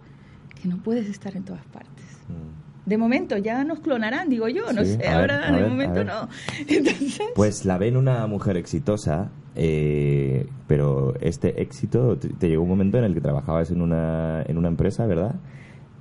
que 0.61 0.67
no 0.67 0.77
puedes 0.77 1.09
estar 1.09 1.35
en 1.35 1.43
todas 1.43 1.65
partes. 1.65 2.05
Mm. 2.27 2.69
De 2.89 2.97
momento 2.97 3.37
ya 3.37 3.63
nos 3.63 3.79
clonarán, 3.81 4.29
digo 4.29 4.47
yo, 4.47 4.73
no 4.73 4.83
Sí, 4.83 4.95
sé, 4.95 5.07
ahora 5.07 5.51
de 5.51 5.67
momento 5.67 6.03
no. 6.03 6.27
Entonces, 6.67 7.21
Pues 7.35 7.65
la 7.65 7.77
ven 7.77 7.95
una 7.97 8.25
mujer 8.25 8.57
exitosa, 8.57 9.29
eh, 9.55 10.47
pero 10.67 11.13
este 11.21 11.61
éxito 11.61 12.17
te, 12.17 12.29
te 12.29 12.47
llegó 12.49 12.63
un 12.63 12.69
momento 12.69 12.97
en 12.97 13.03
el 13.03 13.13
que 13.13 13.21
trabajabas 13.21 13.69
en 13.71 13.81
una, 13.81 14.41
en 14.47 14.57
una 14.57 14.69
empresa, 14.69 15.05
¿verdad? 15.05 15.35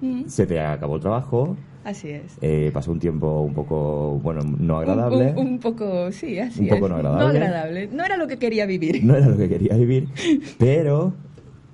mm, 0.01 0.25
Se 0.29 0.47
te 0.47 0.61
acabó 0.61 0.95
el 0.97 1.03
trabajo, 1.03 1.57
así 1.85 2.09
es. 2.11 2.37
eh, 2.41 2.71
pasó 2.73 2.93
un 2.93 2.99
tiempo 2.99 3.41
un 3.43 3.55
poco, 3.55 4.19
bueno, 4.23 4.41
no 4.59 4.79
agradable. 4.79 5.33
Un, 5.37 5.47
un 5.47 5.59
poco, 5.59 6.11
sí, 6.13 6.39
así 6.39 6.61
Un 6.63 6.69
poco 6.69 6.87
es. 6.87 6.91
no 6.91 6.97
agradable. 6.97 7.39
agradable. 7.39 7.89
No 7.93 8.05
era 8.05 8.17
lo 8.17 8.27
que 8.27 8.39
quería 8.39 8.67
vivir. 8.67 9.05
No 9.05 9.17
era 9.17 9.29
lo 9.29 9.37
que 9.37 9.49
quería 9.49 9.77
vivir, 9.77 10.09
pero 10.59 11.13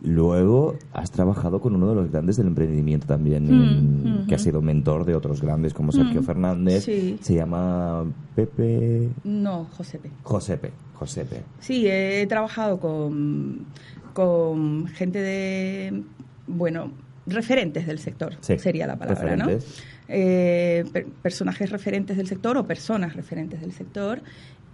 luego 0.02 0.75
has 0.92 1.11
trabajado 1.11 1.61
con 1.61 1.75
uno 1.75 1.88
de 1.88 1.94
los 1.94 2.11
grandes 2.12 2.37
del 2.37 2.49
emprendimiento 2.49 3.06
también, 3.06 3.44
Mm, 3.46 4.23
mm, 4.25 4.26
que 4.26 4.34
ha 4.34 4.38
mm. 4.38 4.40
sido 4.40 4.61
mentor 4.62 5.04
de 5.06 5.14
otros 5.14 5.40
grandes 5.40 5.73
como 5.73 5.92
Sergio 5.92 6.20
Mm, 6.20 6.25
Fernández. 6.25 6.84
sí. 6.84 7.16
Se 7.23 7.34
llama 7.34 8.04
Pepe 8.34 9.08
No, 9.25 9.64
Josepe. 9.76 10.11
Josepe. 10.23 10.73
Josepe. 10.94 11.42
Sí, 11.58 11.87
he 11.88 12.26
trabajado 12.28 12.78
con, 12.78 13.64
con 14.12 14.87
gente 14.88 15.18
de, 15.20 16.02
bueno, 16.46 16.90
referentes 17.26 17.86
del 17.86 17.98
sector, 17.98 18.34
Sí, 18.40 18.58
sería 18.58 18.86
la 18.86 18.96
palabra, 18.96 19.20
referentes. 19.22 19.64
¿no? 19.66 19.84
Eh, 20.08 20.84
per- 20.92 21.06
personajes 21.06 21.70
referentes 21.70 22.16
del 22.16 22.26
sector 22.26 22.56
o 22.58 22.66
personas 22.66 23.16
referentes 23.16 23.60
del 23.60 23.72
sector. 23.72 24.20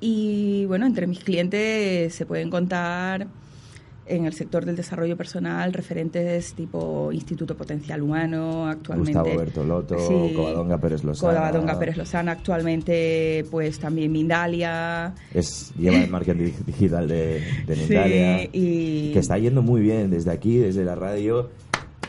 Y 0.00 0.64
bueno, 0.66 0.86
entre 0.86 1.06
mis 1.06 1.20
clientes 1.20 2.14
se 2.14 2.26
pueden 2.26 2.50
contar 2.50 3.26
en 4.06 4.24
el 4.24 4.32
sector 4.32 4.64
del 4.64 4.74
desarrollo 4.74 5.16
personal 5.16 5.72
referentes 5.72 6.54
tipo 6.54 7.12
Instituto 7.12 7.56
Potencial 7.56 8.02
Humano, 8.02 8.66
actualmente. 8.66 9.12
Gustavo 9.20 9.38
Bertolotto, 9.38 9.98
Sí, 10.00 10.32
Covadonga 10.34 10.78
Pérez 10.78 11.04
Lozana. 11.04 11.34
Covadonga 11.38 11.78
Pérez 11.78 11.96
Lozana, 11.96 12.32
actualmente 12.32 13.44
pues 13.52 13.78
también 13.78 14.10
Mindalia. 14.10 15.14
Es, 15.32 15.72
lleva 15.78 15.98
el 15.98 16.10
marketing 16.10 16.50
digital 16.66 17.06
de, 17.06 17.40
de 17.68 17.76
Mindalia, 17.76 18.38
Sí, 18.40 18.48
y... 18.52 19.12
que 19.12 19.20
está 19.20 19.38
yendo 19.38 19.62
muy 19.62 19.80
bien 19.80 20.10
desde 20.10 20.32
aquí, 20.32 20.56
desde 20.56 20.82
la 20.84 20.96
radio. 20.96 21.50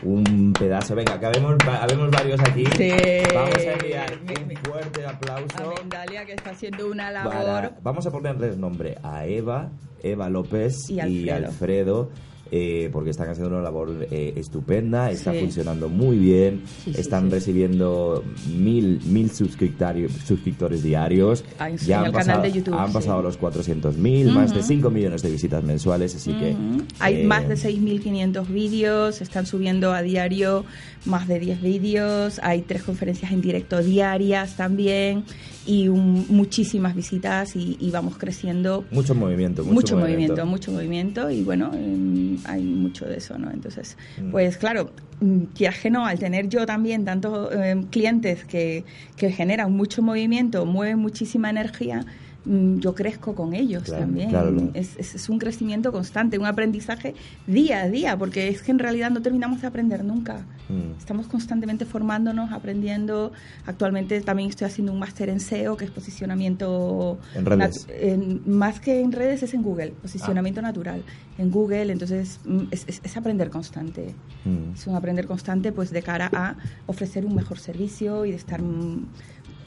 Un 0.02 0.52
pedazo. 0.52 0.94
Venga, 0.94 1.18
que 1.20 1.26
habemos, 1.26 1.54
va- 1.68 1.82
habemos 1.82 2.10
varios 2.10 2.40
aquí. 2.40 2.64
Sí. 2.76 2.90
Vamos 3.34 3.56
a 3.56 3.72
enviar 3.72 4.12
un 4.20 4.56
fuerte 4.64 5.06
aplauso. 5.06 5.56
a 5.76 5.80
Mindalia 5.82 6.24
que 6.24 6.32
está 6.32 6.50
haciendo 6.50 6.88
una 6.90 7.10
labor. 7.10 7.32
para- 7.32 7.76
vamos 7.82 8.06
a 8.06 8.10
ponerles 8.10 8.56
nombre 8.56 8.98
a 9.02 9.26
Eva, 9.26 9.70
Eva 10.02 10.28
López 10.28 10.90
Y 10.90 11.00
y 11.00 11.30
Alfredo. 11.30 12.10
Eh, 12.54 12.90
porque 12.92 13.08
están 13.08 13.30
haciendo 13.30 13.54
una 13.54 13.62
labor 13.62 14.06
eh, 14.10 14.34
estupenda, 14.36 15.10
está 15.10 15.32
Sí. 15.32 15.40
funcionando 15.40 15.88
muy 15.88 16.18
bien, 16.18 16.60
Sí, 16.84 16.92
sí, 16.92 17.00
están 17.00 17.30
recibiendo 17.30 18.22
mil, 18.54 19.00
mil 19.06 19.30
suscriptores 19.30 20.82
diarios, 20.82 21.44
ya 21.86 22.00
han, 22.00 22.06
el 22.06 22.12
pasado, 22.12 22.12
canal 22.12 22.42
de 22.42 22.52
YouTube, 22.52 22.74
han 22.74 22.92
pasado 22.92 23.22
los 23.22 23.38
400.000, 23.40 24.32
más 24.32 24.54
de 24.54 24.62
5 24.62 24.90
millones 24.90 25.22
de 25.22 25.30
visitas 25.30 25.64
mensuales, 25.64 26.14
así 26.14 26.32
que... 26.34 26.54
Hay 26.98 27.22
eh, 27.22 27.24
más 27.24 27.48
de 27.48 27.54
6.500 27.54 28.46
vídeos, 28.48 29.22
están 29.22 29.46
subiendo 29.46 29.92
a 29.92 30.02
diario 30.02 30.66
más 31.06 31.28
de 31.28 31.40
10 31.40 31.62
vídeos, 31.62 32.38
hay 32.42 32.60
tres 32.62 32.82
conferencias 32.82 33.32
en 33.32 33.40
directo 33.40 33.82
diarias 33.82 34.56
también 34.56 35.24
y 35.66 35.88
un- 35.88 36.26
muchísimas 36.28 36.94
visitas 36.94 37.54
y, 37.56 37.76
y 37.80 37.90
vamos 37.90 38.16
creciendo. 38.18 38.84
Mucho 38.90 39.14
movimiento, 39.14 39.62
mucho, 39.62 39.74
Mucho, 39.74 39.96
movimiento. 39.96 40.44
mucho 40.46 40.72
movimiento 40.72 41.30
y 41.30 41.42
bueno, 41.42 41.72
em, 41.74 42.36
hay 42.44 42.62
mucho 42.62 43.04
de 43.06 43.16
eso, 43.18 43.38
¿no? 43.38 43.50
Entonces, 43.50 43.96
Mm. 44.20 44.30
pues 44.32 44.56
claro, 44.56 44.90
mm, 45.20 45.42
quieras 45.56 45.78
que 45.78 45.90
no, 45.90 46.04
al 46.06 46.18
tener 46.18 46.48
yo 46.48 46.66
también 46.66 47.04
tantos 47.04 47.52
em, 47.54 47.84
clientes 47.84 48.44
que, 48.44 48.84
que 49.16 49.30
generan 49.30 49.72
mucho 49.72 50.02
movimiento, 50.02 50.66
mueven 50.66 50.98
muchísima 50.98 51.50
energía, 51.50 52.00
mm, 52.00 52.21
yo 52.44 52.94
crezco 52.94 53.34
con 53.34 53.54
ellos 53.54 53.84
Claro, 53.84 54.02
también. 54.04 54.30
claro, 54.30 54.52
claro. 54.52 54.70
Es, 54.74 54.96
es- 54.98 55.14
es 55.14 55.28
un 55.28 55.38
crecimiento 55.38 55.92
constante, 55.92 56.38
un 56.38 56.46
aprendizaje 56.46 57.14
día 57.46 57.82
a 57.82 57.88
día, 57.88 58.16
porque 58.18 58.48
es 58.48 58.62
que 58.62 58.72
en 58.72 58.78
realidad 58.80 59.10
no 59.10 59.22
terminamos 59.22 59.60
de 59.60 59.66
aprender 59.68 60.04
nunca. 60.04 60.44
Mm. 60.68 60.98
Estamos 60.98 61.26
constantemente 61.28 61.84
formándonos, 61.84 62.50
aprendiendo. 62.52 63.32
Actualmente 63.66 64.20
también 64.22 64.48
estoy 64.48 64.66
haciendo 64.66 64.92
un 64.92 64.98
máster 64.98 65.28
en 65.28 65.38
SEO, 65.40 65.76
que 65.76 65.84
es 65.84 65.90
posicionamiento... 65.90 67.18
En 67.34 67.44
redes. 67.46 67.86
en- 67.88 68.42
más 68.46 68.80
que 68.80 69.00
en 69.00 69.12
redes 69.12 69.42
es 69.42 69.54
en 69.54 69.62
Google, 69.62 69.92
posicionamiento 70.02 70.60
Ah. 70.60 70.64
natural. 70.64 71.02
En 71.38 71.50
Google, 71.50 71.92
entonces 71.92 72.40
mm, 72.44 72.60
es, 72.70 72.84
es- 72.88 73.00
es 73.04 73.16
aprender 73.16 73.50
constante. 73.50 74.14
Mm. 74.44 74.72
Es 74.74 74.86
un 74.86 74.96
aprender 74.96 75.26
constante 75.26 75.70
pues 75.72 75.90
de 75.90 76.02
cara 76.02 76.28
a 76.32 76.56
ofrecer 76.86 77.24
un 77.24 77.34
mejor 77.34 77.58
servicio 77.58 78.24
y 78.24 78.30
de 78.30 78.36
estar... 78.36 78.60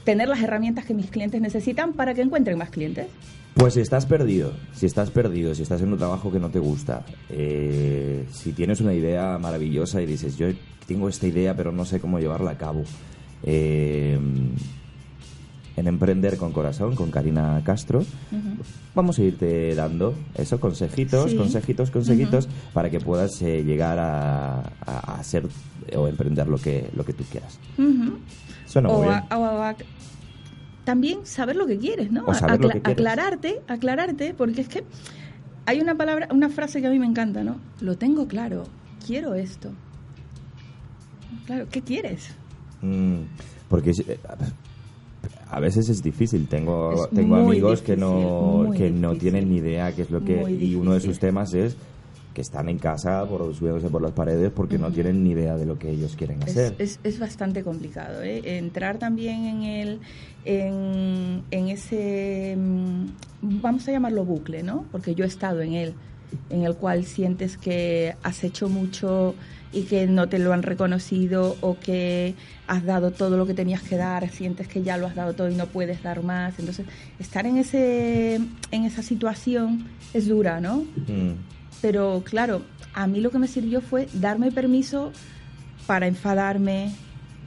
tener 0.06 0.28
las 0.28 0.40
herramientas 0.40 0.86
que 0.86 0.94
mis 0.94 1.10
clientes 1.10 1.40
necesitan 1.42 1.92
para 1.92 2.14
que 2.14 2.22
encuentren 2.22 2.56
más 2.56 2.70
clientes. 2.70 3.08
Pues 3.54 3.74
si 3.74 3.80
estás 3.80 4.06
perdido, 4.06 4.52
si 4.72 4.86
estás 4.86 5.10
perdido, 5.10 5.54
si 5.54 5.62
estás 5.62 5.82
en 5.82 5.92
un 5.92 5.98
trabajo 5.98 6.30
que 6.30 6.38
no 6.38 6.48
te 6.48 6.60
gusta, 6.60 7.04
eh, 7.28 8.24
si 8.30 8.52
tienes 8.52 8.80
una 8.80 8.94
idea 8.94 9.36
maravillosa 9.38 10.00
y 10.00 10.06
dices, 10.06 10.38
yo 10.38 10.46
tengo 10.86 11.08
esta 11.08 11.26
idea 11.26 11.56
pero 11.56 11.72
no 11.72 11.84
sé 11.84 11.98
cómo 11.98 12.20
llevarla 12.20 12.52
a 12.52 12.56
cabo, 12.56 12.84
eh, 13.42 14.18
en 15.76 15.86
Emprender 15.86 16.36
con 16.38 16.52
Corazón, 16.52 16.94
con 16.96 17.10
Karina 17.10 17.60
Castro, 17.64 18.02
vamos 18.94 19.18
a 19.18 19.22
irte 19.22 19.74
dando 19.74 20.14
eso, 20.34 20.58
consejitos, 20.58 21.30
Sí. 21.32 21.36
consejitos, 21.36 21.90
consejitos, 21.90 22.48
para 22.72 22.88
que 22.90 22.98
puedas 23.00 23.40
eh, 23.42 23.62
llegar 23.62 23.98
a, 23.98 24.60
hacer 25.18 25.46
o 25.94 26.08
emprender 26.08 26.48
lo 26.48 26.56
que, 26.58 26.88
lo 26.96 27.04
que 27.04 27.12
tú 27.12 27.24
quieras. 27.30 27.58
Suena 28.66 28.88
muy 28.88 28.96
o, 28.98 29.02
bien. 29.02 29.12
a- 29.28 29.38
o 29.38 29.44
a- 29.62 29.76
también 30.84 31.26
saber 31.26 31.56
lo 31.56 31.66
que 31.66 31.78
quieres, 31.78 32.10
¿no? 32.12 32.24
O 32.26 32.32
saber 32.34 32.60
lo 32.60 32.68
que 32.68 32.80
quieres. 32.80 32.92
Aclararte, 32.92 33.60
aclararte, 33.68 34.34
porque 34.34 34.60
es 34.62 34.68
que 34.68 34.84
hay 35.66 35.80
una 35.80 35.96
palabra, 35.96 36.28
una 36.32 36.48
frase 36.48 36.80
que 36.80 36.86
a 36.86 36.90
mí 36.90 36.98
me 36.98 37.06
encanta, 37.06 37.42
¿no? 37.44 37.56
Lo 37.80 37.98
tengo 37.98 38.28
claro, 38.28 38.64
quiero 39.04 39.34
esto. 39.34 39.70
Claro, 41.44 41.66
¿qué 41.70 41.82
quieres? 41.82 42.30
Mm, 42.82 43.22
porque 43.68 43.90
eh, 43.90 44.18
a 45.48 45.60
veces 45.60 45.88
es 45.88 46.02
difícil. 46.02 46.48
Tengo, 46.48 46.92
Es 47.04 47.10
tengo 47.10 47.36
amigos 47.36 47.82
que 47.82 47.96
no, 47.96 48.70
que 48.76 48.90
no 48.90 49.14
tienen 49.16 49.48
ni 49.48 49.56
idea 49.58 49.92
qué 49.94 50.02
es 50.02 50.10
lo 50.10 50.22
que... 50.24 50.50
Y 50.50 50.74
uno 50.74 50.94
de 50.94 51.00
sus 51.00 51.18
temas 51.18 51.54
es 51.54 51.76
que 52.34 52.42
están 52.42 52.68
en 52.68 52.78
casa 52.78 53.24
por, 53.24 53.54
subiéndose 53.54 53.88
por 53.88 54.02
las 54.02 54.12
paredes 54.12 54.52
porque 54.54 54.76
no 54.76 54.90
tienen 54.92 55.24
ni 55.24 55.30
idea 55.30 55.56
de 55.56 55.64
lo 55.64 55.78
que 55.78 55.90
ellos 55.90 56.16
quieren 56.16 56.42
Es, 56.42 56.50
hacer. 56.50 56.74
es, 56.78 57.00
es 57.02 57.18
bastante 57.18 57.62
complicado. 57.62 58.22
¿eh? 58.22 58.58
Entrar 58.58 58.98
también 58.98 59.46
en 59.46 59.62
el 59.62 60.00
en, 60.44 61.42
en 61.50 61.68
ese 61.68 62.54
mm, 62.58 63.06
vamos 63.62 63.88
a 63.88 63.92
llamarlo 63.92 64.24
bucle, 64.26 64.62
¿no? 64.62 64.84
Porque 64.92 65.14
yo 65.14 65.24
he 65.24 65.28
estado 65.28 65.62
en 65.62 65.72
él, 65.72 65.94
en 66.50 66.64
el 66.64 66.76
cual 66.76 67.04
sientes 67.04 67.56
que 67.56 68.14
has 68.22 68.44
hecho 68.44 68.68
mucho 68.68 69.34
y 69.76 69.82
que 69.82 70.06
no 70.06 70.28
te 70.28 70.38
lo 70.38 70.52
han 70.52 70.62
reconocido 70.62 71.56
o 71.60 71.78
que 71.78 72.34
has 72.66 72.84
dado 72.84 73.10
todo 73.10 73.36
lo 73.36 73.46
que 73.46 73.54
tenías 73.54 73.82
que 73.82 73.96
dar, 73.96 74.28
sientes 74.30 74.68
que 74.68 74.82
ya 74.82 74.96
lo 74.96 75.06
has 75.06 75.14
dado 75.14 75.34
todo 75.34 75.50
y 75.50 75.54
no 75.54 75.66
puedes 75.66 76.02
dar 76.02 76.22
más. 76.22 76.58
Entonces, 76.58 76.86
estar 77.18 77.44
en 77.46 77.58
ese 77.58 78.36
en 78.70 78.84
esa 78.84 79.02
situación 79.02 79.84
es 80.14 80.26
dura, 80.28 80.60
¿no? 80.60 80.78
Mm. 81.08 81.32
Pero 81.82 82.22
claro, 82.24 82.62
a 82.94 83.06
mí 83.06 83.20
lo 83.20 83.30
que 83.30 83.38
me 83.38 83.48
sirvió 83.48 83.80
fue 83.82 84.08
darme 84.14 84.50
permiso 84.50 85.12
para 85.86 86.06
enfadarme, 86.06 86.92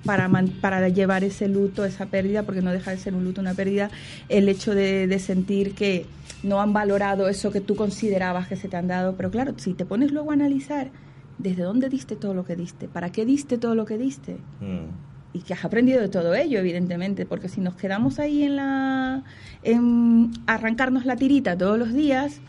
para, 0.05 0.27
man- 0.27 0.53
para 0.61 0.87
llevar 0.89 1.23
ese 1.23 1.47
luto, 1.47 1.83
esa 1.83 2.05
pérdida, 2.05 2.43
porque 2.43 2.61
no 2.61 2.71
deja 2.71 2.91
de 2.91 2.97
ser 2.97 3.15
un 3.15 3.23
luto, 3.23 3.41
una 3.41 3.55
pérdida, 3.55 3.89
el 4.29 4.47
hecho 4.47 4.75
de, 4.75 5.07
de 5.07 5.19
sentir 5.19 5.73
que 5.73 6.05
no 6.43 6.61
han 6.61 6.71
valorado 6.73 7.27
eso 7.27 7.51
que 7.51 7.59
tú 7.59 7.75
considerabas 7.75 8.47
que 8.47 8.55
se 8.55 8.67
te 8.69 8.77
han 8.77 8.87
dado. 8.87 9.15
Pero 9.17 9.31
claro, 9.31 9.53
si 9.57 9.73
te 9.73 9.83
pones 9.85 10.11
luego 10.11 10.29
a 10.31 10.35
analizar 10.35 10.91
desde 11.39 11.63
dónde 11.63 11.89
diste 11.89 12.15
todo 12.15 12.33
lo 12.35 12.45
que 12.45 12.55
diste, 12.55 12.87
para 12.87 13.11
qué 13.11 13.25
diste 13.25 13.57
todo 13.57 13.73
lo 13.73 13.85
que 13.85 13.97
diste, 13.97 14.33
Mm. 14.61 15.33
y 15.33 15.39
que 15.41 15.53
has 15.53 15.63
aprendido 15.65 15.99
de 16.01 16.09
todo 16.09 16.35
ello, 16.35 16.59
evidentemente, 16.59 17.25
porque 17.25 17.49
si 17.49 17.61
nos 17.61 17.75
quedamos 17.75 18.19
ahí 18.19 18.43
en 18.43 18.55
la 18.57 19.23
en 19.63 20.31
arrancarnos 20.47 21.05
la 21.05 21.15
tirita 21.15 21.57
todos 21.57 21.77
los 21.79 21.93
días, 21.93 22.39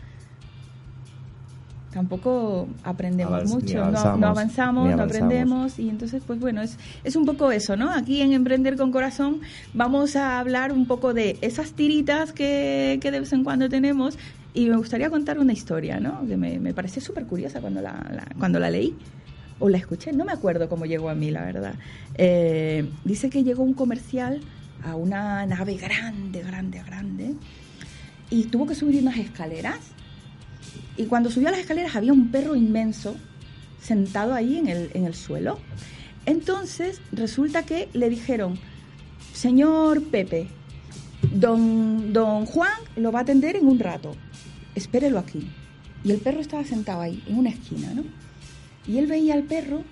tampoco 1.93 2.67
aprendemos 2.85 3.33
Avanz- 3.43 3.49
mucho, 3.53 3.77
no- 3.79 3.83
avanzamos, 3.83 4.19
no, 4.19 4.27
avanzamos, 4.27 4.95
no 4.95 5.03
aprendemos 5.03 5.77
y 5.79 5.89
entonces 5.89 6.23
pues 6.25 6.39
bueno, 6.39 6.61
es, 6.61 6.77
es 7.03 7.15
un 7.17 7.25
poco 7.25 7.51
eso, 7.51 7.75
¿no? 7.75 7.91
Aquí 7.91 8.21
en 8.21 8.31
Emprender 8.31 8.77
con 8.77 8.91
Corazón 8.91 9.41
vamos 9.73 10.15
a 10.15 10.39
hablar 10.39 10.71
un 10.71 10.85
poco 10.85 11.13
de 11.13 11.37
esas 11.41 11.73
tiritas 11.73 12.31
que, 12.31 12.97
que 13.01 13.11
de 13.11 13.19
vez 13.19 13.33
en 13.33 13.43
cuando 13.43 13.67
tenemos 13.67 14.17
y 14.53 14.69
me 14.69 14.77
gustaría 14.77 15.09
contar 15.09 15.39
una 15.39 15.53
historia, 15.53 15.99
¿no? 15.99 16.25
Que 16.27 16.35
me, 16.35 16.59
me 16.59 16.73
pareció 16.73 17.01
súper 17.01 17.25
curiosa 17.25 17.61
cuando 17.61 17.81
la, 17.81 18.27
cuando 18.37 18.59
la 18.59 18.69
leí 18.69 18.95
o 19.59 19.69
la 19.69 19.77
escuché, 19.77 20.11
no 20.11 20.25
me 20.25 20.31
acuerdo 20.31 20.67
cómo 20.67 20.85
llegó 20.85 21.09
a 21.09 21.15
mí, 21.15 21.31
la 21.31 21.45
verdad. 21.45 21.75
Eh, 22.15 22.89
dice 23.05 23.29
que 23.29 23.43
llegó 23.43 23.63
un 23.63 23.73
comercial 23.73 24.41
a 24.83 24.95
una 24.95 25.45
nave 25.45 25.75
grande, 25.75 26.41
grande, 26.41 26.81
grande, 26.83 27.35
y 28.29 28.45
tuvo 28.45 28.65
que 28.65 28.75
subir 28.75 29.01
unas 29.01 29.17
escaleras. 29.17 29.79
Y 30.97 31.05
cuando 31.05 31.29
subió 31.29 31.47
a 31.47 31.51
las 31.51 31.61
escaleras 31.61 31.95
había 31.95 32.11
un 32.11 32.31
perro 32.31 32.55
inmenso 32.55 33.15
sentado 33.79 34.33
ahí 34.33 34.57
en 34.57 34.67
el, 34.67 34.89
en 34.93 35.05
el 35.05 35.13
suelo. 35.13 35.59
Entonces 36.25 37.01
resulta 37.11 37.63
que 37.63 37.87
le 37.93 38.09
dijeron, 38.09 38.59
señor 39.33 40.03
Pepe, 40.03 40.47
don, 41.33 42.13
don 42.13 42.45
Juan 42.45 42.73
lo 42.95 43.11
va 43.11 43.19
a 43.19 43.21
atender 43.23 43.55
en 43.55 43.67
un 43.67 43.79
rato, 43.79 44.15
espérelo 44.75 45.19
aquí. 45.19 45.49
Y 46.03 46.11
el 46.11 46.19
perro 46.19 46.39
estaba 46.39 46.63
sentado 46.63 47.01
ahí, 47.01 47.23
en 47.27 47.37
una 47.37 47.49
esquina, 47.49 47.93
¿no? 47.93 48.03
Y 48.87 48.97
él 48.97 49.07
veía 49.07 49.35
al 49.35 49.43
perro 49.43 49.83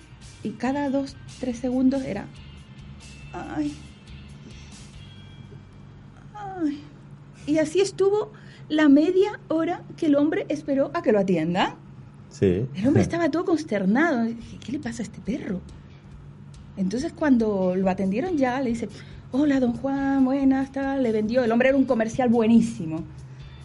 y 0.42 0.50
cada 0.50 0.90
dos, 0.90 1.16
tres 1.38 1.58
segundos 1.58 2.02
era, 2.02 2.26
ay, 3.32 3.72
ay. 6.34 6.80
Y 7.46 7.58
así 7.58 7.80
estuvo 7.80 8.32
la 8.68 8.88
media 8.88 9.40
hora 9.48 9.82
que 9.96 10.06
el 10.06 10.16
hombre 10.16 10.46
esperó 10.48 10.90
a 10.94 11.02
que 11.02 11.12
lo 11.12 11.20
atienda. 11.20 11.76
Sí. 12.30 12.66
El 12.74 12.88
hombre 12.88 13.02
estaba 13.08 13.30
todo 13.30 13.44
consternado. 13.44 14.24
Dije, 14.24 14.58
¿qué 14.64 14.72
le 14.72 14.78
pasa 14.78 15.02
a 15.02 15.04
este 15.04 15.20
perro? 15.20 15.60
Entonces 16.76 17.12
cuando 17.12 17.74
lo 17.76 17.90
atendieron 17.90 18.36
ya, 18.36 18.60
le 18.60 18.70
dice, 18.70 18.88
hola 19.32 19.60
don 19.60 19.74
Juan, 19.74 20.24
buenas, 20.24 20.72
tal, 20.72 21.02
le 21.02 21.12
vendió. 21.12 21.44
El 21.44 21.52
hombre 21.52 21.68
era 21.68 21.78
un 21.78 21.84
comercial 21.84 22.28
buenísimo. 22.28 23.04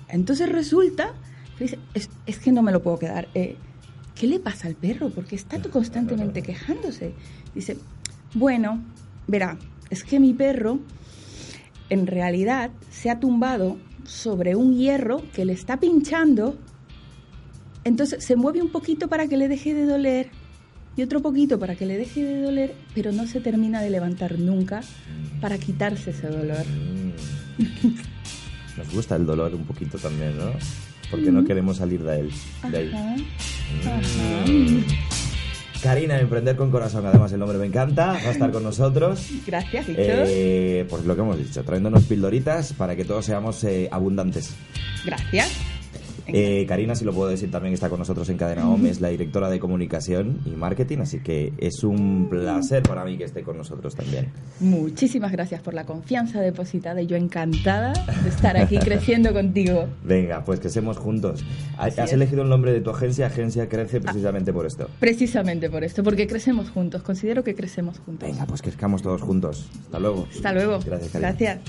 Entonces 0.10 0.50
resulta, 0.50 1.14
es, 1.60 1.78
es 2.26 2.40
que 2.40 2.52
no 2.52 2.62
me 2.62 2.72
lo 2.72 2.82
puedo 2.82 3.00
quedar. 3.00 3.28
Eh, 3.34 3.56
¿Qué 4.14 4.28
le 4.28 4.40
pasa 4.40 4.68
al 4.68 4.76
perro? 4.76 5.10
Porque 5.10 5.36
está 5.36 5.62
constantemente 5.62 6.42
quejándose. 6.42 7.14
Dice, 7.54 7.78
bueno, 8.34 8.84
verá, 9.28 9.58
es 9.90 10.04
que 10.04 10.20
mi 10.20 10.34
perro 10.34 10.80
en 11.90 12.08
realidad 12.08 12.72
se 12.90 13.10
ha 13.10 13.20
tumbado 13.20 13.78
sobre 14.06 14.56
un 14.56 14.76
hierro 14.76 15.22
que 15.34 15.46
le 15.46 15.54
está 15.54 15.80
pinchando 15.80 16.58
entonces 17.86 18.24
se 18.24 18.36
mueve 18.36 18.62
un 18.62 18.70
poquito 18.70 19.08
para 19.08 19.27
que 19.27 19.38
le 19.38 19.48
deje 19.48 19.74
de 19.74 19.86
doler 19.86 20.29
y 20.98 21.03
otro 21.03 21.22
poquito 21.22 21.60
para 21.60 21.75
que 21.75 21.86
le 21.86 21.98
deje 21.98 22.24
de 22.24 22.42
doler, 22.42 22.74
pero 22.96 23.12
no 23.12 23.27
se 23.27 23.40
termina 23.40 23.82
de 23.82 23.92
levantar 23.92 24.40
nunca 24.40 24.82
para 25.40 25.58
quitarse 25.60 26.10
ese 26.10 26.27
dolor. 26.27 26.66
Mm. 28.86 28.88
Nos 28.88 28.94
gusta 28.94 29.16
el 29.16 29.26
dolor 29.26 29.54
un 29.56 29.66
poquito 29.66 29.98
también, 29.98 30.38
¿no? 30.38 30.52
Porque 31.12 31.32
no 31.32 31.44
queremos 31.44 31.78
salir 31.78 32.04
de 32.04 32.20
él. 32.22 32.32
De 32.70 32.78
ahí. 32.78 32.92
Ajá. 32.94 34.52
Mm. 34.52 34.84
Karina, 35.86 36.20
Emprender 36.20 36.56
con 36.56 36.72
Corazón, 36.72 37.06
además 37.06 37.32
el 37.32 37.40
nombre 37.40 37.60
me 37.60 37.68
encanta, 37.68 38.14
va 38.14 38.30
a 38.30 38.32
estar 38.32 38.52
con 38.52 38.64
nosotros. 38.64 39.30
Gracias, 39.46 39.86
Víctor. 39.86 40.26
Eh, 40.28 40.84
pues 40.90 41.06
lo 41.06 41.16
que 41.16 41.22
hemos 41.22 41.38
dicho, 41.38 41.64
trayéndonos 41.64 42.06
pildoritas 42.06 42.74
para 42.74 42.96
que 42.96 43.06
todos 43.06 43.24
seamos 43.24 43.64
eh, 43.66 43.88
abundantes. 43.92 44.56
Gracias. 45.06 45.52
Eh, 46.27 46.66
Karina, 46.68 46.96
si 46.96 47.05
lo 47.05 47.14
puedo 47.14 47.29
decir, 47.29 47.51
también 47.51 47.74
está 47.74 47.90
con 47.90 48.00
nosotros 48.00 48.27
en 48.29 48.38
Cadena 48.38 48.68
OM, 48.70 48.85
es 48.88 49.00
la 49.01 49.09
directora 49.09 49.50
de 49.50 49.59
comunicación 49.59 50.40
y 50.46 50.50
marketing, 50.51 51.00
así 51.00 51.20
que 51.20 51.53
es 51.57 51.83
un 51.83 52.27
placer 52.29 52.83
para 52.83 53.05
mí 53.05 53.18
que 53.18 53.25
esté 53.25 53.44
con 53.44 53.57
nosotros 53.57 53.96
también. 53.96 54.27
Muchísimas 54.59 55.31
gracias 55.31 55.61
por 55.61 55.74
la 55.74 55.85
confianza 55.85 56.42
depositada 56.42 57.01
y 57.01 57.07
yo 57.07 57.16
encantada 57.16 57.94
de 58.24 58.29
estar 58.29 58.57
aquí 58.57 58.77
creciendo 58.79 59.33
contigo. 59.33 59.88
Venga, 60.03 60.44
pues 60.44 60.59
crecemos 60.59 60.98
juntos. 60.98 61.44
Ha- 61.77 61.85
Así 61.85 62.01
Has 62.01 62.07
es. 62.07 62.14
elegido 62.14 62.42
el 62.42 62.50
nombre 62.50 62.72
de 62.74 62.81
tu 62.81 62.90
agencia, 62.90 63.27
Agencia 63.27 63.70
Crece, 63.70 64.01
precisamente 64.01 64.51
por 64.51 64.66
esto. 64.66 64.90
Precisamente 65.00 65.70
por 65.70 65.83
esto, 65.83 66.03
porque 66.03 66.25
crecemos 66.27 66.70
juntos, 66.72 67.03
considero 67.03 67.44
que 67.44 67.53
crecemos 67.55 68.00
juntos. 68.00 68.27
Venga, 68.27 68.46
pues 68.46 68.61
crezcamos 68.61 69.01
todos 69.03 69.22
juntos. 69.22 69.70
Hasta 69.83 70.00
luego. 70.00 70.27
Hasta 70.33 70.53
luego. 70.53 70.79
Gracias, 70.85 71.11
Karina. 71.11 71.29
Gracias. 71.29 71.59